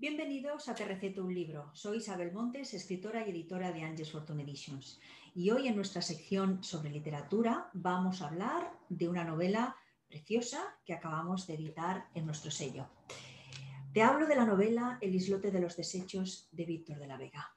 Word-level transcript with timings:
Bienvenidos 0.00 0.68
a 0.68 0.76
Te 0.76 0.84
Receto 0.84 1.24
un 1.24 1.34
Libro. 1.34 1.72
Soy 1.74 1.96
Isabel 1.96 2.30
Montes, 2.30 2.72
escritora 2.72 3.26
y 3.26 3.30
editora 3.32 3.72
de 3.72 3.82
Angels 3.82 4.12
Fortune 4.12 4.44
Editions. 4.44 5.00
Y 5.34 5.50
hoy 5.50 5.66
en 5.66 5.74
nuestra 5.74 6.02
sección 6.02 6.62
sobre 6.62 6.90
literatura 6.90 7.68
vamos 7.72 8.22
a 8.22 8.28
hablar 8.28 8.78
de 8.88 9.08
una 9.08 9.24
novela 9.24 9.74
preciosa 10.06 10.78
que 10.84 10.94
acabamos 10.94 11.48
de 11.48 11.54
editar 11.54 12.06
en 12.14 12.26
nuestro 12.26 12.52
sello. 12.52 12.86
Te 13.92 14.02
hablo 14.02 14.28
de 14.28 14.36
la 14.36 14.46
novela 14.46 14.98
El 15.00 15.16
islote 15.16 15.50
de 15.50 15.60
los 15.60 15.76
desechos 15.76 16.48
de 16.52 16.64
Víctor 16.64 17.00
de 17.00 17.06
la 17.08 17.16
Vega. 17.16 17.52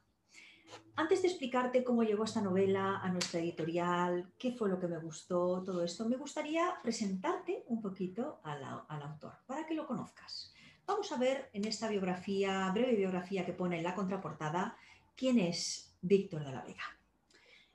Antes 0.95 1.21
de 1.21 1.27
explicarte 1.27 1.83
cómo 1.83 2.01
llegó 2.01 2.23
esta 2.23 2.41
novela 2.41 3.01
a 3.03 3.09
nuestra 3.09 3.39
editorial, 3.39 4.33
qué 4.39 4.53
fue 4.53 4.67
lo 4.67 4.79
que 4.79 4.87
me 4.87 4.97
gustó, 4.97 5.61
todo 5.61 5.83
esto, 5.83 6.09
me 6.09 6.17
gustaría 6.17 6.73
presentarte 6.81 7.65
un 7.67 7.83
poquito 7.83 8.41
al, 8.43 8.63
al 8.87 9.03
autor 9.03 9.33
para 9.45 9.67
que 9.67 9.75
lo 9.75 9.85
conozcas. 9.85 10.55
Vamos 10.91 11.13
a 11.13 11.18
ver 11.18 11.50
en 11.54 11.63
esta 11.63 11.87
biografía, 11.87 12.69
breve 12.73 12.97
biografía 12.97 13.45
que 13.45 13.54
pone 13.54 13.77
en 13.77 13.83
la 13.83 13.95
contraportada, 13.95 14.75
quién 15.15 15.39
es 15.39 15.95
Víctor 16.01 16.43
de 16.43 16.51
la 16.51 16.63
Vega. 16.63 16.83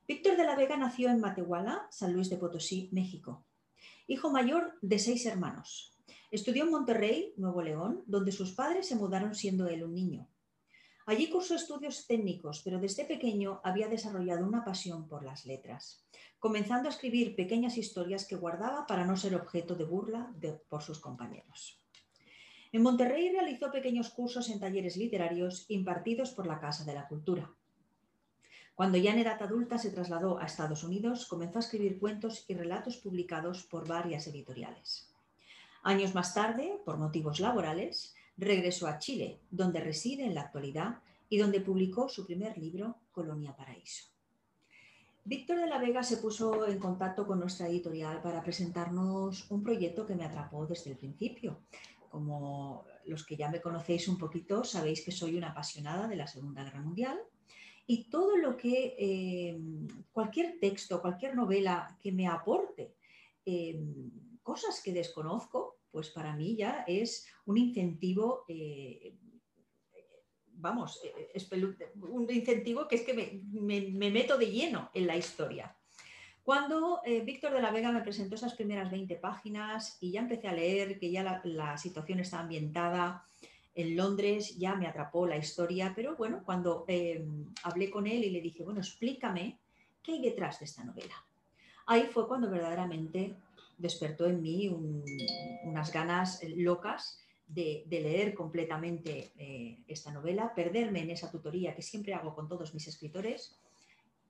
Víctor 0.06 0.36
de 0.36 0.44
la 0.44 0.54
Vega 0.54 0.76
nació 0.76 1.08
en 1.08 1.20
Matehuala, 1.20 1.86
San 1.90 2.12
Luis 2.12 2.28
de 2.28 2.36
Potosí, 2.36 2.90
México. 2.92 3.42
Hijo 4.06 4.30
mayor 4.30 4.74
de 4.82 4.98
seis 4.98 5.24
hermanos. 5.24 5.96
Estudió 6.30 6.64
en 6.64 6.70
Monterrey, 6.70 7.32
Nuevo 7.38 7.62
León, 7.62 8.04
donde 8.06 8.32
sus 8.32 8.52
padres 8.52 8.86
se 8.86 8.96
mudaron 8.96 9.34
siendo 9.34 9.66
él 9.66 9.82
un 9.82 9.94
niño. 9.94 10.28
Allí 11.06 11.30
cursó 11.30 11.54
estudios 11.54 12.06
técnicos, 12.06 12.60
pero 12.62 12.78
desde 12.78 13.06
pequeño 13.06 13.62
había 13.64 13.88
desarrollado 13.88 14.46
una 14.46 14.62
pasión 14.62 15.08
por 15.08 15.24
las 15.24 15.46
letras, 15.46 16.06
comenzando 16.38 16.90
a 16.90 16.92
escribir 16.92 17.34
pequeñas 17.34 17.78
historias 17.78 18.26
que 18.26 18.36
guardaba 18.36 18.86
para 18.86 19.06
no 19.06 19.16
ser 19.16 19.34
objeto 19.34 19.74
de 19.74 19.84
burla 19.84 20.34
por 20.68 20.82
sus 20.82 21.00
compañeros. 21.00 21.80
En 22.76 22.82
Monterrey 22.82 23.30
realizó 23.30 23.72
pequeños 23.72 24.10
cursos 24.10 24.50
en 24.50 24.60
talleres 24.60 24.98
literarios 24.98 25.64
impartidos 25.68 26.32
por 26.32 26.46
la 26.46 26.60
Casa 26.60 26.84
de 26.84 26.92
la 26.92 27.08
Cultura. 27.08 27.50
Cuando 28.74 28.98
ya 28.98 29.12
en 29.14 29.20
edad 29.20 29.42
adulta 29.42 29.78
se 29.78 29.90
trasladó 29.90 30.38
a 30.38 30.44
Estados 30.44 30.84
Unidos, 30.84 31.24
comenzó 31.24 31.56
a 31.56 31.62
escribir 31.62 31.98
cuentos 31.98 32.44
y 32.48 32.54
relatos 32.54 32.98
publicados 32.98 33.62
por 33.62 33.88
varias 33.88 34.26
editoriales. 34.26 35.10
Años 35.84 36.14
más 36.14 36.34
tarde, 36.34 36.78
por 36.84 36.98
motivos 36.98 37.40
laborales, 37.40 38.14
regresó 38.36 38.88
a 38.88 38.98
Chile, 38.98 39.40
donde 39.50 39.80
reside 39.80 40.26
en 40.26 40.34
la 40.34 40.42
actualidad 40.42 40.98
y 41.30 41.38
donde 41.38 41.62
publicó 41.62 42.10
su 42.10 42.26
primer 42.26 42.58
libro, 42.58 42.98
Colonia 43.10 43.56
Paraíso. 43.56 44.04
Víctor 45.24 45.58
de 45.58 45.66
la 45.66 45.78
Vega 45.78 46.04
se 46.04 46.18
puso 46.18 46.68
en 46.68 46.78
contacto 46.78 47.26
con 47.26 47.40
nuestra 47.40 47.68
editorial 47.68 48.20
para 48.20 48.44
presentarnos 48.44 49.50
un 49.50 49.62
proyecto 49.64 50.06
que 50.06 50.14
me 50.14 50.24
atrapó 50.24 50.66
desde 50.66 50.90
el 50.90 50.98
principio. 50.98 51.58
Como 52.16 52.86
los 53.04 53.26
que 53.26 53.36
ya 53.36 53.50
me 53.50 53.60
conocéis 53.60 54.08
un 54.08 54.16
poquito, 54.16 54.64
sabéis 54.64 55.04
que 55.04 55.12
soy 55.12 55.36
una 55.36 55.50
apasionada 55.50 56.08
de 56.08 56.16
la 56.16 56.26
Segunda 56.26 56.64
Guerra 56.64 56.80
Mundial 56.80 57.18
y 57.86 58.08
todo 58.08 58.38
lo 58.38 58.56
que, 58.56 58.96
eh, 58.98 59.60
cualquier 60.12 60.58
texto, 60.58 61.02
cualquier 61.02 61.36
novela 61.36 61.94
que 62.00 62.12
me 62.12 62.26
aporte 62.26 62.94
eh, 63.44 63.78
cosas 64.42 64.80
que 64.82 64.94
desconozco, 64.94 65.76
pues 65.90 66.08
para 66.08 66.34
mí 66.34 66.56
ya 66.56 66.86
es 66.86 67.26
un 67.44 67.58
incentivo, 67.58 68.46
eh, 68.48 69.14
vamos, 70.52 70.98
un 71.96 72.30
incentivo 72.30 72.88
que 72.88 72.96
es 72.96 73.02
que 73.02 73.12
me, 73.12 74.10
meto 74.10 74.38
de 74.38 74.50
lleno 74.50 74.90
en 74.94 75.06
la 75.06 75.18
historia. 75.18 75.76
Cuando 76.46 77.00
eh, 77.04 77.22
Víctor 77.22 77.54
de 77.54 77.60
la 77.60 77.72
Vega 77.72 77.90
me 77.90 78.02
presentó 78.02 78.36
esas 78.36 78.54
primeras 78.54 78.88
20 78.88 79.16
páginas 79.16 79.98
y 80.00 80.12
ya 80.12 80.20
empecé 80.20 80.46
a 80.46 80.52
leer 80.52 80.96
que 81.00 81.10
ya 81.10 81.42
la, 81.42 81.76
situación 81.76 82.20
está 82.20 82.38
ambientada 82.38 83.26
en 83.74 83.96
Londres, 83.96 84.56
ya 84.56 84.76
me 84.76 84.86
atrapó 84.86 85.26
la 85.26 85.36
historia, 85.36 85.92
pero 85.96 86.14
bueno, 86.14 86.42
cuando 86.44 86.86
hablé 87.64 87.90
con 87.90 88.06
él 88.06 88.22
y 88.22 88.30
le 88.30 88.40
dije, 88.40 88.62
bueno, 88.62 88.78
explícame 88.78 89.58
qué 90.00 90.12
hay 90.12 90.22
detrás 90.22 90.60
de 90.60 90.66
esta 90.66 90.84
novela. 90.84 91.16
Ahí 91.84 92.04
fue 92.12 92.28
cuando 92.28 92.48
verdaderamente 92.48 93.34
despertó 93.76 94.26
en 94.26 94.40
mí 94.40 94.68
unas 95.64 95.92
ganas 95.92 96.44
eh, 96.44 96.54
locas 96.56 97.18
de, 97.48 97.84
leer 97.90 98.34
completamente 98.34 99.32
eh, 99.36 99.78
esta 99.88 100.12
novela, 100.12 100.54
perderme 100.54 101.00
en 101.00 101.10
esa 101.10 101.28
tutoría 101.28 101.74
que 101.74 101.82
siempre 101.82 102.14
hago 102.14 102.36
con 102.36 102.46
todos 102.46 102.72
mis 102.72 102.86
escritores 102.86 103.58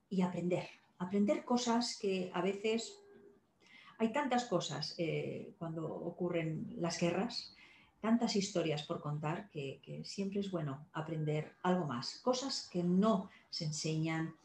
y 0.09 0.23
aprender, 0.23 0.67
aprender 0.99 1.43
cosas 1.45 1.97
que 1.99 2.31
a 2.33 2.41
veces 2.41 2.99
hay 3.99 4.11
tantas 4.11 4.45
cosas 4.45 4.95
eh, 4.97 5.53
cuando 5.57 5.87
ocurren 5.87 6.75
las 6.77 6.99
guerras, 6.99 7.55
tantas 7.99 8.35
historias 8.35 8.83
por 8.83 9.01
contar 9.01 9.49
que, 9.49 9.79
que 9.83 10.05
siempre 10.05 10.39
es 10.39 10.51
bueno 10.51 10.87
aprender 10.93 11.53
algo 11.63 11.85
más, 11.85 12.19
cosas 12.19 12.69
que 12.71 12.83
no 12.83 13.29
se 13.49 13.65
enseñan 13.65 14.35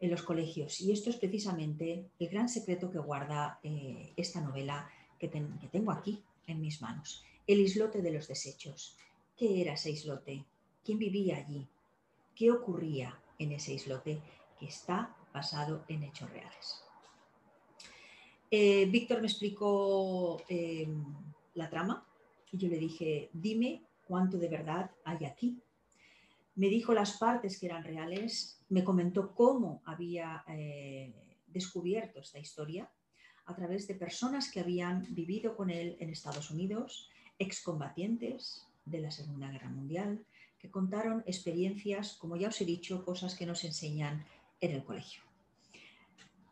en 0.00 0.10
los 0.10 0.22
colegios. 0.22 0.80
Y 0.80 0.92
esto 0.92 1.10
es 1.10 1.16
precisamente 1.16 2.10
el 2.18 2.28
gran 2.28 2.48
secreto 2.48 2.90
que 2.90 2.98
guarda 2.98 3.60
eh, 3.62 4.12
esta 4.16 4.40
novela 4.40 4.90
que, 5.18 5.28
tengo 5.28 5.92
aquí 5.92 6.22
en 6.46 6.60
mis 6.60 6.80
manos. 6.80 7.22
El 7.46 7.60
islote 7.60 8.00
de 8.00 8.10
los 8.10 8.26
desechos. 8.26 8.96
¿Qué 9.36 9.60
era 9.60 9.74
ese 9.74 9.90
islote? 9.90 10.44
¿Quién 10.82 10.98
vivía 10.98 11.36
allí? 11.36 11.68
¿Qué 12.34 12.50
ocurría 12.50 13.20
en 13.38 13.52
ese 13.52 13.74
islote 13.74 14.20
que 14.58 14.66
está 14.66 15.14
basado 15.32 15.84
en 15.88 16.04
hechos 16.04 16.30
reales? 16.30 16.84
Eh, 18.50 18.86
Víctor 18.86 19.20
me 19.20 19.28
explicó 19.28 20.42
em, 20.48 21.04
la 21.54 21.70
trama 21.70 22.06
y 22.50 22.58
yo 22.58 22.68
le 22.68 22.78
dije, 22.78 23.30
dime 23.32 23.84
cuánto 24.06 24.38
de 24.38 24.48
verdad 24.48 24.90
hay 25.04 25.24
aquí. 25.24 25.62
Me 26.56 26.68
dijo 26.68 26.92
las 26.92 27.16
partes 27.16 27.58
que 27.58 27.66
eran 27.66 27.84
reales 27.84 28.60
me 28.70 28.84
comentó 28.84 29.34
cómo 29.34 29.82
había 29.84 30.44
eh, 30.48 31.12
descubierto 31.46 32.20
esta 32.20 32.38
historia 32.38 32.90
a 33.46 33.54
través 33.54 33.86
de 33.88 33.94
personas 33.94 34.50
que 34.50 34.60
habían 34.60 35.06
vivido 35.10 35.56
con 35.56 35.70
él 35.70 35.96
en 36.00 36.10
Estados 36.10 36.50
Unidos, 36.50 37.10
excombatientes 37.38 38.66
de 38.84 39.00
la 39.00 39.10
Segunda 39.10 39.50
Guerra 39.50 39.68
Mundial, 39.68 40.24
que 40.58 40.70
contaron 40.70 41.24
experiencias, 41.26 42.16
como 42.16 42.36
ya 42.36 42.48
os 42.48 42.60
he 42.60 42.64
dicho, 42.64 43.04
cosas 43.04 43.34
que 43.34 43.46
nos 43.46 43.64
enseñan 43.64 44.24
en 44.60 44.72
el 44.72 44.84
colegio. 44.84 45.22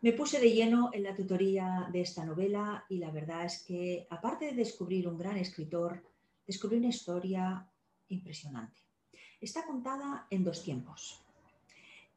Me 0.00 0.12
puse 0.12 0.40
de 0.40 0.52
lleno 0.52 0.90
en 0.92 1.02
la 1.02 1.14
tutoría 1.14 1.88
de 1.92 2.00
esta 2.02 2.24
novela 2.24 2.84
y 2.88 2.98
la 2.98 3.10
verdad 3.10 3.44
es 3.44 3.64
que, 3.64 4.06
aparte 4.10 4.46
de 4.46 4.52
descubrir 4.52 5.08
un 5.08 5.18
gran 5.18 5.36
escritor, 5.36 6.04
descubrí 6.46 6.78
una 6.78 6.88
historia 6.88 7.68
impresionante. 8.08 8.80
Está 9.40 9.66
contada 9.66 10.26
en 10.30 10.44
dos 10.44 10.62
tiempos 10.62 11.24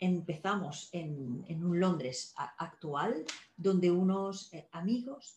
empezamos 0.02 0.90
en, 0.92 1.46
un 1.64 1.80
Londres 1.80 2.34
actual, 2.58 3.24
donde 3.56 3.92
unos 3.92 4.52
eh, 4.52 4.68
amigos 4.72 5.36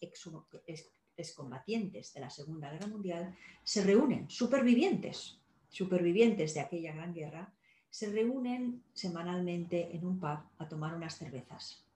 excombatientes 1.17 2.15
de 2.15 2.21
la 2.21 2.31
Segunda 2.31 2.71
Guerra 2.73 2.87
Mundial 2.89 3.37
se 3.63 3.85
reúnen, 3.85 4.29
supervivientes, 4.31 5.39
supervivientes 5.69 6.55
de 6.55 6.61
aquella 6.61 6.95
gran 6.95 7.13
guerra, 7.13 7.53
se 7.95 8.11
reúnen 8.11 8.83
semanalmente 8.93 9.95
en 9.95 10.05
un 10.05 10.19
pub 10.19 10.41
a 10.59 10.69
tomar 10.69 10.97
unas 10.97 11.17
cervezas. 11.17 11.87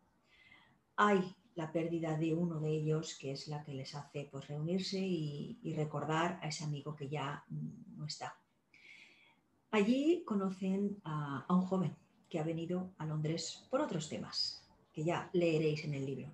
Hay 0.95 1.35
la 1.57 1.73
pérdida 1.73 2.17
de 2.17 2.33
uno 2.35 2.61
de 2.61 2.71
ellos, 2.71 3.19
que 3.19 3.33
es 3.33 3.49
la 3.49 3.65
que 3.65 3.75
les 3.75 3.97
hace 3.97 4.29
pues, 4.31 4.47
reunirse 4.47 5.01
y, 5.01 5.59
recordar 5.75 6.39
a 6.41 6.47
ese 6.47 6.63
amigo 6.63 6.95
que 6.95 7.09
ya 7.09 7.45
no 7.49 8.07
está. 8.07 8.39
Allí 9.73 10.23
conocen 10.25 11.01
a 11.03 11.45
un 11.49 11.63
joven, 11.63 11.97
que 12.31 12.39
ha 12.39 12.45
venido 12.45 12.93
a 12.99 13.05
Londres 13.05 13.67
por 13.69 13.81
otros 13.81 14.09
temas, 14.09 14.65
que 14.93 15.03
ya 15.03 15.29
leeréis 15.33 15.85
en 15.85 15.95
el 15.95 16.07
libro. 16.07 16.33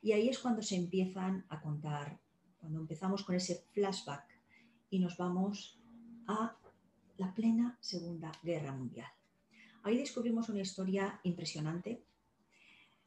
Y 0.00 0.12
ahí 0.12 0.28
es 0.28 0.38
cuando 0.38 0.62
se 0.62 0.76
empiezan 0.76 1.44
a 1.48 1.60
contar, 1.60 2.20
cuando 2.56 2.78
empezamos 2.78 3.24
con 3.24 3.34
ese 3.34 3.64
flashback 3.72 4.28
y 4.90 5.00
nos 5.00 5.16
vamos 5.16 5.80
a 6.28 6.56
la 7.22 7.32
plena 7.32 7.78
Segunda 7.80 8.32
Guerra 8.42 8.72
Mundial. 8.72 9.06
Ahí 9.84 9.96
descubrimos 9.96 10.48
una 10.48 10.62
historia 10.62 11.20
impresionante 11.22 12.02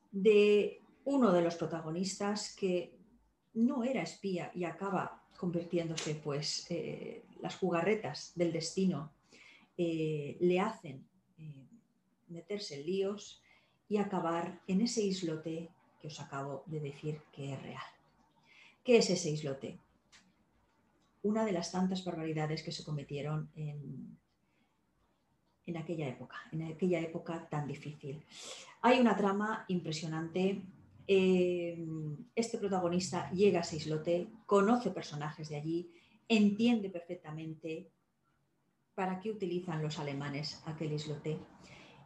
de 0.09 0.81
uno 1.03 1.33
de 1.33 1.41
los 1.41 1.55
protagonistas 1.55 2.55
que 2.55 2.95
no 3.55 3.83
era 3.83 4.03
espía 4.03 4.51
y 4.55 4.63
acaba 4.63 5.21
convirtiéndose, 5.37 6.15
pues 6.15 6.65
eh, 6.69 7.25
las 7.41 7.57
jugarretas 7.57 8.31
del 8.35 8.53
destino 8.53 9.11
eh, 9.77 10.37
le 10.39 10.61
hacen 10.61 11.05
eh, 11.37 11.67
meterse 12.29 12.75
en 12.75 12.85
líos 12.85 13.41
y 13.89 13.97
acabar 13.97 14.61
en 14.67 14.79
ese 14.79 15.03
islote 15.03 15.69
que 15.99 16.07
os 16.07 16.21
acabo 16.21 16.63
de 16.67 16.79
decir 16.79 17.21
que 17.33 17.53
es 17.53 17.61
real. 17.61 17.89
¿Qué 18.81 18.97
es 18.97 19.09
ese 19.09 19.29
islote? 19.29 19.77
Una 21.25 21.43
de 21.43 21.51
las 21.51 21.71
tantas 21.71 22.05
barbaridades 22.05 22.61
que 22.61 22.71
se 22.71 22.83
cometieron 22.83 23.49
en, 23.55 24.15
en 25.65 25.77
aquella 25.77 26.07
época, 26.07 26.35
en 26.51 26.61
aquella 26.71 26.99
época 26.99 27.47
tan 27.49 27.67
difícil. 27.67 28.23
Hay 28.81 28.99
una 28.99 29.17
trama 29.17 29.65
impresionante. 29.67 30.61
Eh, 31.07 31.83
este 32.35 32.59
protagonista 32.59 33.31
llega 33.31 33.59
a 33.59 33.61
ese 33.63 33.77
islote, 33.77 34.27
conoce 34.45 34.91
personajes 34.91 35.49
de 35.49 35.55
allí, 35.55 35.91
entiende 36.27 36.91
perfectamente 36.91 37.89
para 38.93 39.19
qué 39.19 39.31
utilizan 39.31 39.81
los 39.81 39.97
alemanes 39.97 40.61
aquel 40.65 40.93
islote 40.93 41.39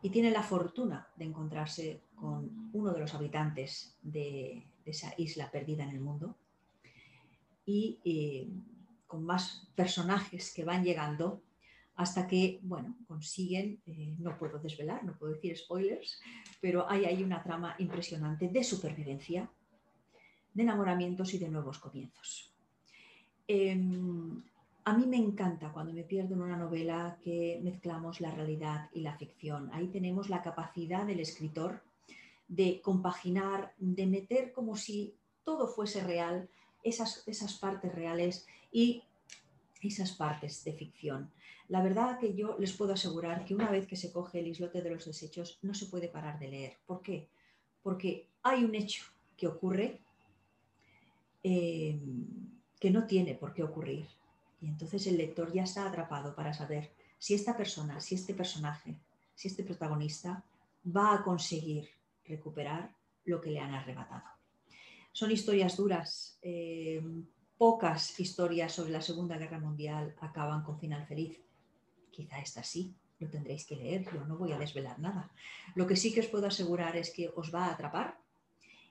y 0.02 0.10
tiene 0.10 0.32
la 0.32 0.44
fortuna 0.44 1.10
de 1.18 1.26
encontrarse 1.26 2.02
con 2.16 2.70
uno 2.72 2.94
de 2.94 3.00
los 3.00 3.14
habitantes 3.14 3.98
de, 4.02 4.66
esa 4.86 5.14
isla 5.18 5.52
perdida 5.52 5.84
en 5.84 5.90
el 5.92 6.00
mundo 6.00 6.36
y 7.66 8.00
eh, 8.04 8.48
con 9.10 9.26
más 9.26 9.68
personajes 9.76 10.54
que 10.54 10.64
van 10.64 10.84
llegando 10.84 11.42
hasta 11.96 12.28
que, 12.28 12.60
bueno, 12.62 12.96
consiguen, 13.08 13.82
eh, 13.88 14.16
no 14.20 14.38
puedo 14.38 14.60
desvelar, 14.60 15.04
no 15.04 15.18
puedo 15.18 15.34
decir 15.34 15.58
spoilers, 15.58 16.22
pero 16.62 16.88
hay 16.88 17.06
ahí 17.06 17.24
una 17.24 17.42
trama 17.42 17.76
impresionante 17.80 18.48
de 18.48 18.64
supervivencia, 18.64 19.50
de 20.54 20.64
enamoramientos 20.64 21.34
y 21.34 21.40
de 21.40 21.50
nuevos 21.50 21.80
comienzos. 21.80 22.54
Em, 23.48 24.44
a 24.86 24.94
mí 24.94 25.08
me 25.08 25.18
encanta 25.18 25.74
cuando 25.74 25.92
me 25.92 26.04
pierdo 26.04 26.36
en 26.36 26.44
una 26.44 26.56
novela 26.56 27.18
que 27.24 27.60
mezclamos 27.64 28.22
la 28.22 28.32
realidad 28.32 28.90
y 28.94 29.02
la 29.02 29.18
ficción. 29.18 29.72
Ahí 29.74 29.88
tenemos 29.88 30.30
la 30.30 30.44
capacidad 30.44 31.06
del 31.06 31.20
escritor 31.20 31.82
de 32.48 32.80
compaginar, 32.80 33.74
de 33.80 34.06
meter 34.06 34.52
como 34.52 34.76
si 34.76 35.16
todo 35.44 35.68
fuese 35.68 36.04
real, 36.04 36.48
esas, 36.84 37.24
esas 37.28 37.54
partes 37.54 37.94
reales 37.94 38.46
y 38.72 39.04
esas 39.82 40.12
partes 40.12 40.64
de 40.64 40.74
ficción. 40.74 41.32
La 41.68 41.84
verdad 41.84 42.20
que 42.20 42.34
yo 42.34 42.58
les 42.60 42.74
puedo 42.74 42.94
asegurar 42.94 43.46
que 43.46 43.54
una 43.54 43.70
vez 43.70 43.88
que 43.88 43.96
se 43.96 44.12
coge 44.12 44.40
el 44.40 44.48
islote 44.48 44.82
de 44.82 44.90
los 44.90 45.06
desechos 45.06 45.60
no 45.62 45.74
se 45.74 45.86
puede 45.86 46.08
parar 46.08 46.40
de 46.40 46.48
leer. 46.48 46.78
¿Por 46.86 47.02
qué? 47.02 47.30
Porque 47.84 48.28
hay 48.44 48.64
un 48.64 48.74
hecho 48.76 49.04
que 49.38 49.48
ocurre 49.48 50.02
eh, 51.44 52.00
que 52.80 52.92
no 52.92 53.06
tiene 53.06 53.36
por 53.36 53.54
qué 53.54 53.64
ocurrir. 53.64 54.08
Y 54.62 54.68
entonces 54.68 55.06
el 55.08 55.18
lector 55.18 55.54
ya 55.54 55.64
está 55.64 55.88
atrapado 55.88 56.36
para 56.36 56.54
saber 56.54 56.92
si 57.18 57.34
esta 57.34 57.56
persona, 57.56 58.00
si 58.00 58.16
este 58.16 58.34
personaje, 58.34 59.00
si 59.36 59.48
este 59.48 59.64
protagonista 59.64 60.44
va 60.86 61.14
a 61.14 61.24
conseguir 61.24 61.88
recuperar 62.26 62.94
lo 63.26 63.40
que 63.40 63.52
le 63.52 63.60
han 63.60 63.74
arrebatado. 63.74 64.39
Son 65.12 65.32
historias 65.32 65.76
duras. 65.78 66.38
Eh, 66.42 67.02
pocas 67.58 68.18
historias 68.20 68.72
sobre 68.74 68.92
la 68.92 69.02
Segunda 69.02 69.38
Guerra 69.38 69.60
Mundial 69.60 70.16
acaban 70.22 70.64
con 70.64 70.80
final 70.80 71.06
feliz. 71.06 71.38
Quizá 72.10 72.40
esta 72.40 72.64
sí, 72.64 72.96
lo 73.20 73.30
tendréis 73.30 73.66
que 73.66 73.76
leer, 73.76 74.06
yo 74.14 74.26
no 74.26 74.38
voy 74.38 74.54
a 74.54 74.58
desvelar 74.58 74.98
nada. 75.00 75.30
Lo 75.76 75.86
que 75.86 75.98
sí 75.98 76.14
que 76.14 76.22
os 76.22 76.28
puedo 76.28 76.48
asegurar 76.48 76.96
es 76.96 77.12
que 77.12 77.30
os 77.36 77.54
va 77.54 77.66
a 77.66 77.74
atrapar 77.74 78.18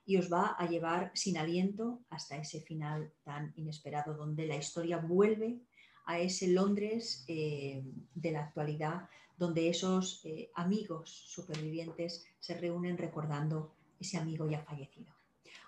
y 0.04 0.18
os 0.18 0.30
va 0.30 0.54
a 0.58 0.66
llevar 0.66 1.10
sin 1.14 1.38
aliento 1.38 2.00
hasta 2.10 2.36
ese 2.36 2.60
final 2.60 3.10
tan 3.24 3.52
inesperado, 3.56 4.14
donde 4.14 4.46
la 4.46 4.56
historia 4.56 4.98
vuelve 4.98 5.60
a 6.04 6.18
ese 6.18 6.48
Londres 6.48 7.24
eh, 7.28 7.82
de 8.14 8.32
la 8.32 8.44
actualidad, 8.44 9.08
donde 9.38 9.68
esos 9.68 10.22
eh, 10.24 10.50
amigos 10.54 11.10
supervivientes 11.10 12.26
se 12.38 12.54
reúnen 12.58 12.98
recordando 12.98 13.72
ese 14.00 14.18
amigo 14.18 14.48
ya 14.48 14.60
fallecido. 14.60 15.17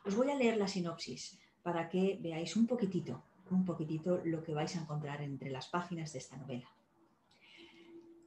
Os 0.03 0.17
voy 0.17 0.31
a 0.31 0.35
leer 0.35 0.57
la 0.57 0.67
sinopsis 0.67 1.39
para 1.63 1.91
que 1.91 2.17
veáis 2.23 2.57
un 2.57 2.67
poquitito, 2.67 3.23
un 3.51 3.67
poquitito 3.67 4.23
lo 4.25 4.43
que 4.43 4.55
vais 4.55 4.75
a 4.75 4.81
encontrar 4.81 5.21
entre 5.21 5.51
las 5.51 5.69
páginas 5.69 6.13
de 6.13 6.19
esta 6.21 6.39
novela. 6.39 6.69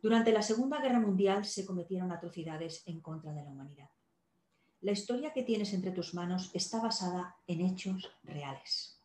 Durante 0.02 0.32
la 0.32 0.44
Segunda 0.44 0.80
Guerra 0.82 1.00
Mundial 1.00 1.46
se 1.46 1.66
cometieron 1.66 2.12
atrocidades 2.12 2.84
en 2.86 3.00
contra 3.02 3.34
de 3.34 3.42
la 3.42 3.50
humanidad. 3.50 3.90
La 4.82 4.92
historia 4.92 5.34
que 5.34 5.44
tienes 5.44 5.74
entre 5.74 5.92
tus 5.92 6.14
manos 6.14 6.52
está 6.54 6.80
basada 6.80 7.38
en 7.48 7.62
hechos 7.62 8.12
reales. 8.24 9.00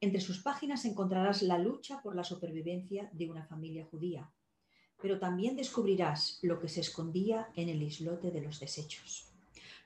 Entre 0.00 0.20
sus 0.20 0.42
páginas 0.42 0.84
encontrarás 0.84 1.42
la 1.42 1.58
lucha 1.58 2.02
por 2.02 2.16
la 2.16 2.24
supervivencia 2.24 3.08
de 3.12 3.30
una 3.30 3.44
familia 3.44 3.84
judía, 3.84 4.32
pero 5.00 5.20
también 5.20 5.54
descubrirás 5.54 6.40
lo 6.42 6.58
que 6.58 6.68
se 6.68 6.80
escondía 6.80 7.50
en 7.54 7.68
el 7.68 7.82
islote 7.82 8.32
de 8.32 8.40
los 8.40 8.58
desechos 8.58 9.28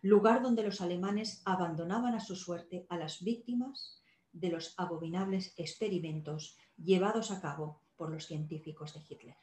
lugar 0.02 0.42
donde 0.42 0.64
los 0.64 0.80
alemanes 0.80 1.42
abandonaban 1.44 2.14
a 2.14 2.20
su 2.20 2.34
suerte 2.34 2.86
a 2.88 2.96
las 2.98 3.22
víctimas 3.22 4.02
de 4.32 4.50
los 4.50 4.74
abominables 4.76 5.54
experimentos 5.56 6.56
llevados 6.76 7.30
a 7.30 7.40
cabo 7.40 7.80
por 7.96 8.10
los 8.10 8.26
científicos 8.26 8.94
de 8.94 9.00
Hitler. 9.08 9.36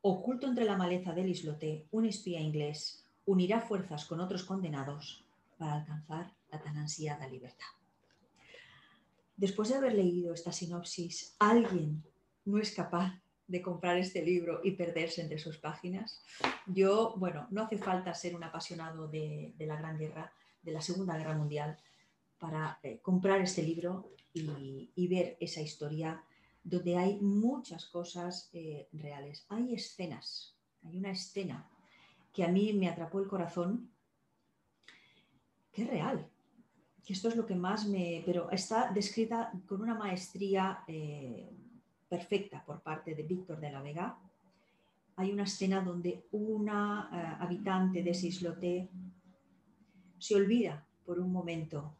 Oculto 0.00 0.46
entre 0.46 0.64
la 0.64 0.76
maleza 0.76 1.12
del 1.12 1.28
islote, 1.28 1.86
un 1.92 2.06
espía 2.06 2.40
inglés 2.40 3.04
unirá 3.26 3.60
fuerzas 3.60 4.06
con 4.06 4.20
otros 4.20 4.42
condenados 4.42 5.24
para 5.56 5.74
alcanzar 5.74 6.32
la 6.50 6.60
tan 6.60 6.76
ansiada 6.76 7.28
libertad. 7.28 7.66
Después 9.36 9.68
de 9.68 9.76
haber 9.76 9.94
leído 9.94 10.34
esta 10.34 10.50
sinopsis, 10.50 11.36
¿alguien 11.38 12.02
no 12.44 12.58
es 12.58 12.74
capaz 12.74 13.20
de 13.48 13.62
comprar 13.62 13.96
este 13.96 14.22
libro 14.22 14.60
y 14.62 14.72
perderse 14.72 15.22
entre 15.22 15.38
sus 15.38 15.56
páginas. 15.56 16.22
Yo, 16.66 17.14
bueno, 17.16 17.48
no 17.50 17.62
hace 17.62 17.78
falta 17.78 18.12
ser 18.14 18.36
un 18.36 18.44
apasionado 18.44 19.08
de, 19.08 19.54
la 19.58 19.76
Gran 19.76 19.98
Guerra, 19.98 20.30
de 20.62 20.72
la 20.72 20.82
Segunda 20.82 21.16
Guerra 21.16 21.36
Mundial, 21.36 21.78
para 22.38 22.78
eh, 22.82 23.00
comprar 23.00 23.40
este 23.40 23.62
libro 23.62 24.12
y, 24.34 25.08
ver 25.08 25.36
esa 25.40 25.62
historia 25.62 26.22
donde 26.62 26.96
hay 26.96 27.18
muchas 27.20 27.86
cosas 27.86 28.50
eh, 28.52 28.86
reales. 28.92 29.46
Hay 29.48 29.74
escenas, 29.74 30.54
hay 30.84 30.98
una 30.98 31.10
escena 31.10 31.66
que 32.32 32.44
a 32.44 32.48
mí 32.48 32.74
me 32.74 32.88
atrapó 32.88 33.18
el 33.18 33.26
corazón, 33.26 33.90
que 35.72 35.82
es 35.82 35.88
real, 35.88 36.28
que 37.02 37.14
esto 37.14 37.28
es 37.28 37.36
lo 37.36 37.46
que 37.46 37.54
más 37.54 37.86
me... 37.86 38.22
pero 38.26 38.50
está 38.50 38.92
descrita 38.92 39.50
con 39.66 39.80
una 39.80 39.94
maestría... 39.94 40.84
Eh, 40.86 41.50
perfecta 42.08 42.64
por 42.64 42.80
parte 42.80 43.14
de 43.14 43.22
Víctor 43.22 43.60
de 43.60 43.70
la 43.70 43.82
Vega, 43.82 44.18
hay 45.16 45.32
una 45.32 45.44
escena 45.44 45.80
donde 45.80 46.26
una 46.32 47.10
eh, 47.12 47.42
habitante 47.42 48.02
de 48.02 48.10
ese 48.10 48.28
islote 48.28 48.88
se 50.18 50.34
olvida 50.34 50.86
por 51.04 51.18
un 51.18 51.32
momento 51.32 51.96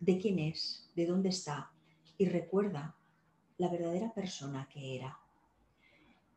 de 0.00 0.18
quién 0.18 0.38
es, 0.38 0.90
de 0.94 1.06
dónde 1.06 1.30
está 1.30 1.70
y 2.16 2.26
recuerda 2.26 2.94
la 3.56 3.68
verdadera 3.68 4.12
persona 4.12 4.68
que 4.70 4.96
era. 4.96 5.18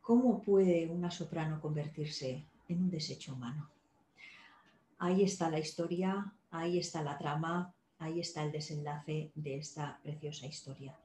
¿Cómo 0.01 0.41
puede 0.41 0.87
una 0.87 1.11
soprano 1.11 1.61
convertirse 1.61 2.45
en 2.67 2.83
un 2.83 2.89
desecho 2.89 3.33
humano? 3.33 3.69
Ahí 4.97 5.23
está 5.23 5.49
la 5.49 5.59
historia, 5.59 6.33
ahí 6.49 6.79
está 6.79 7.03
la 7.03 7.17
trama, 7.17 7.73
ahí 7.99 8.19
está 8.19 8.43
el 8.43 8.51
desenlace 8.51 9.31
de 9.35 9.57
esta 9.57 9.99
preciosa 10.01 10.47
historia 10.47 10.97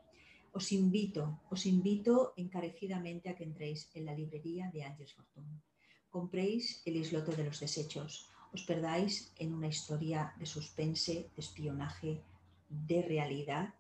os 0.57 0.73
invito, 0.73 1.45
os 1.53 1.69
invito 1.69 2.33
encarecidamente 2.41 3.29
a 3.29 3.37
que 3.37 3.45
entréis 3.45 3.93
en 3.93 4.09
la 4.09 4.17
librería 4.17 4.73
de 4.73 4.89
Ángeles 4.89 5.13
Fortune. 5.13 5.61
Compréis 6.09 6.81
el 6.89 6.97
islote 6.97 7.37
de 7.37 7.45
los 7.45 7.61
desechos, 7.61 8.33
os 8.57 8.65
perdáis 8.65 9.37
en 9.37 9.53
una 9.53 9.69
historia 9.69 10.33
de 10.41 10.47
suspense, 10.49 11.29
de 11.35 11.41
espionaje, 11.45 12.25
de 12.69 13.03
realidad, 13.05 13.75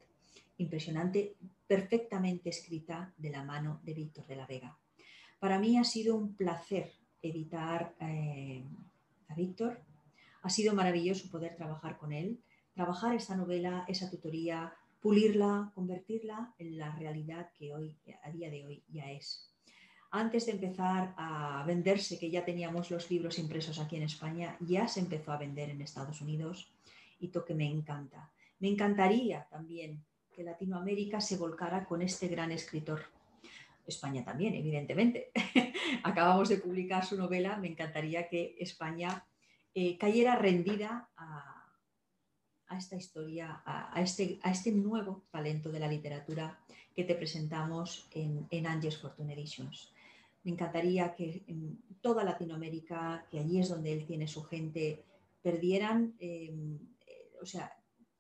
impresionante, 0.59 1.41
perfectamente 1.67 2.51
escrita 2.51 3.15
de 3.17 3.31
la 3.31 3.43
mano 3.43 3.81
de 3.83 3.95
Víctor 3.95 4.27
de 4.27 4.37
la 4.37 4.47
Vega. 4.47 4.77
Para 5.41 5.59
mí 5.59 5.79
ha 5.79 5.85
sido 5.85 6.15
un 6.15 6.37
placer 6.37 6.93
editar 7.23 7.97
eh, 8.01 8.63
a 9.29 9.35
Víctor, 9.35 9.81
ha 10.43 10.51
sido 10.51 10.75
maravilloso 10.75 11.31
poder 11.31 11.57
trabajar 11.57 11.97
con 11.97 12.13
él, 12.13 12.39
trabajar 12.75 13.17
esta 13.17 13.35
novela, 13.35 13.87
esa 13.89 14.11
tutoría, 14.11 14.77
pulirla, 15.07 15.71
convertirla 15.73 16.53
en 16.59 16.79
la 16.79 16.91
realidad 16.97 17.53
que 17.57 17.73
hoy, 17.73 17.97
a 18.25 18.31
día 18.33 18.51
de 18.51 18.67
hoy 18.67 18.83
ya 18.89 19.13
es. 19.13 19.55
Antes 20.11 20.47
de 20.47 20.53
empezar 20.53 21.15
a 21.17 21.63
venderse, 21.65 22.19
que 22.19 22.29
ya 22.29 22.45
teníamos 22.45 22.91
los 22.91 23.09
libros 23.09 23.39
impresos 23.39 23.79
aquí 23.79 23.95
en 23.95 24.03
España, 24.03 24.57
ya 24.59 24.89
se 24.89 24.99
empezó 24.99 25.31
a 25.31 25.39
vender 25.39 25.71
en 25.71 25.81
Estados 25.81 26.21
Unidos 26.23 26.73
y 27.21 27.29
que 27.29 27.55
me 27.55 27.71
encanta. 27.71 28.33
Me 28.59 28.67
encantaría 28.67 29.47
también 29.49 30.05
que 30.35 30.43
Latinoamérica 30.43 31.21
se 31.21 31.37
volcara 31.37 31.85
con 31.85 32.03
este 32.03 32.27
gran 32.27 32.51
escritor. 32.51 33.03
España 33.87 34.25
también, 34.25 34.55
evidentemente. 34.55 35.31
Acabamos 36.03 36.49
de 36.49 36.57
publicar 36.57 37.07
su 37.07 37.17
novela, 37.17 37.59
me 37.59 37.69
encantaría 37.69 38.27
que 38.27 38.57
España 38.59 39.25
eh, 39.73 39.97
cayera 39.99 40.35
rendida 40.35 41.09
a, 41.17 41.56
a 42.69 42.79
esta 42.79 42.97
historia, 42.97 43.63
a, 43.65 44.01
este, 44.01 44.39
a 44.43 44.51
este 44.51 44.73
nuevo 44.73 45.25
talento 45.31 45.71
de 45.71 45.81
la 45.81 45.89
literatura 45.89 46.59
que 46.95 47.05
te 47.05 47.15
presentamos 47.15 48.09
en, 48.13 48.47
en 48.51 48.67
Angels 48.67 48.99
Fortune 48.99 49.35
Editions. 49.35 49.93
Me 50.45 50.53
encantaría 50.53 51.15
que 51.15 51.43
en 51.47 51.79
toda 52.01 52.25
Latinoamérica, 52.25 53.27
que 53.31 53.39
allí 53.39 53.61
es 53.61 53.69
donde 53.69 53.93
él 53.93 54.07
tiene 54.07 54.27
su 54.27 54.43
gente, 54.45 55.05
perdieran, 55.43 56.15
em, 56.19 56.79
o 57.41 57.47
sea, 57.47 57.73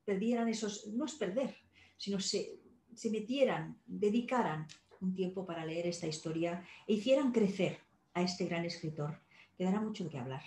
perdieran 0.04 0.48
esos, 0.48 0.86
no 0.88 1.06
es 1.06 1.14
perder, 1.14 1.56
sino 1.96 2.20
se, 2.20 2.60
se 2.94 3.10
metieran, 3.10 3.80
dedicaran 3.86 4.66
un 5.00 5.14
tiempo 5.14 5.44
para 5.44 5.64
leer 5.64 5.86
esta 5.86 6.06
historia 6.06 6.64
e 6.86 6.94
hicieran 6.94 7.32
crecer 7.32 7.78
a 8.14 8.22
este 8.22 8.46
gran 8.46 8.64
escritor, 8.64 9.20
que 9.56 9.64
dará 9.64 9.80
mucho 9.80 10.04
de 10.04 10.10
qué 10.10 10.18
hablar. 10.18 10.42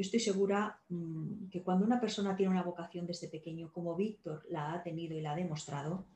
Yo 0.00 0.04
estoy 0.04 0.20
segura 0.20 0.80
mm, 0.88 1.50
que 1.50 1.62
cuando 1.62 1.84
una 1.84 2.00
persona 2.00 2.34
tiene 2.34 2.50
una 2.50 2.62
vocación 2.62 3.06
desde 3.06 3.28
pequeño, 3.28 3.70
como 3.70 3.94
Víctor 3.94 4.46
la 4.48 4.72
ha 4.72 4.82
tenido 4.82 5.14
y 5.14 5.20
la 5.20 5.32
ha 5.32 5.36
demostrado, 5.36 6.06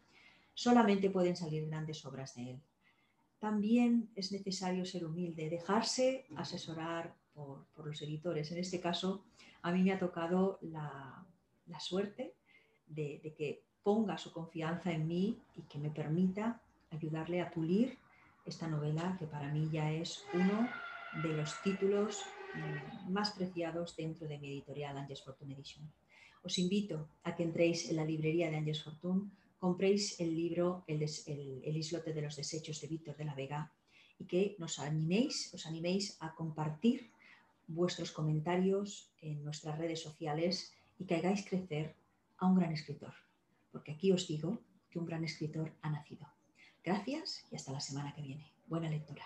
solamente 0.55 1.11
pueden 1.11 1.37
salir 1.37 1.67
grandes 1.67 2.03
obras 2.07 2.35
de 2.35 2.53
él. 2.53 2.61
también 3.39 4.09
es 4.17 4.33
necesario 4.33 4.87
ser 4.87 5.05
humilde, 5.05 5.51
dejarse 5.51 6.25
asesorar 6.35 7.15
por, 7.35 7.67
los 7.85 8.01
editores. 8.01 8.51
En 8.53 8.57
este 8.57 8.81
caso, 8.81 9.23
a 9.61 9.71
mí 9.71 9.83
me 9.83 9.93
ha 9.93 9.99
tocado 9.99 10.59
la, 10.63 11.23
suerte 11.79 12.33
de, 12.87 13.21
de, 13.23 13.35
que 13.35 13.65
ponga 13.83 14.17
su 14.17 14.33
confianza 14.33 14.93
en 14.93 15.07
mí 15.07 15.39
y 15.59 15.61
que 15.69 15.79
me 15.79 15.91
permita 15.91 16.63
ayudarle 16.91 17.43
a 17.43 17.51
pulir 17.51 17.99
esta 18.47 18.67
novela 18.67 19.15
que 19.19 19.27
para 19.27 19.53
mí 19.53 19.69
ya 19.71 19.93
es 19.93 20.25
uno 20.33 20.71
de 21.23 21.37
los 21.37 21.61
títulos 21.63 22.25
más 23.09 23.33
preciados 23.33 23.97
dentro 23.97 24.27
de 24.29 24.39
mi 24.39 24.49
editorial 24.49 24.97
Angels 24.97 25.23
Fortune 25.23 25.55
Edition. 25.55 25.91
Os 26.43 26.59
invito 26.59 27.09
a 27.25 27.35
que 27.35 27.43
entréis 27.43 27.89
en 27.89 27.97
la 27.97 28.05
librería 28.05 28.51
de 28.51 28.57
Angels 28.57 28.83
Fortune, 28.83 29.31
compréis 29.59 30.21
el 30.21 30.35
libro 30.35 30.85
el, 30.87 31.03
el, 31.03 31.77
islote 31.77 32.13
de 32.13 32.23
los 32.23 32.37
desechos 32.37 32.81
de 32.81 32.89
Víctor 32.89 33.17
de 33.17 33.25
la 33.25 33.35
Vega 33.35 33.73
y 34.19 34.27
que 34.27 34.57
nos 34.59 34.79
animéis, 34.79 35.53
os 35.55 35.67
animéis 35.67 36.17
a 36.21 36.35
compartir 36.35 37.11
vuestros 37.67 38.13
comentarios 38.13 39.11
en 39.23 39.43
nuestras 39.43 39.79
redes 39.79 40.03
sociales 40.03 40.75
y 40.99 41.07
que 41.07 41.17
hagáis 41.17 41.49
crecer 41.49 41.95
a 42.37 42.47
un 42.47 42.57
gran 42.57 42.73
escritor. 42.73 43.15
Porque 43.73 43.93
aquí 43.93 44.13
os 44.13 44.29
digo 44.29 44.61
que 44.91 44.99
un 44.99 45.07
gran 45.07 45.25
escritor 45.25 45.73
ha 45.81 45.91
nacido. 45.91 46.29
Gracias 46.85 47.45
y 47.51 47.57
hasta 47.57 47.73
la 47.73 47.81
semana 47.81 48.15
que 48.15 48.23
viene. 48.23 48.53
Buena 48.67 48.91
lectura. 48.91 49.25